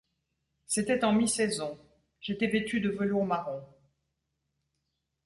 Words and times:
C’était 0.65 1.03
en 1.05 1.13
mi-saison, 1.13 1.77
j’étais 2.21 2.47
vêtu 2.47 2.79
de 2.81 2.89
velours 2.89 3.23
marron. 3.23 3.63